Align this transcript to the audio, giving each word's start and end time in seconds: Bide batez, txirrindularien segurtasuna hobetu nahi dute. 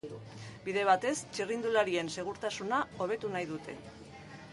Bide 0.67 0.85
batez, 0.89 1.11
txirrindularien 1.35 2.09
segurtasuna 2.15 2.79
hobetu 3.05 3.31
nahi 3.35 3.49
dute. 3.53 3.77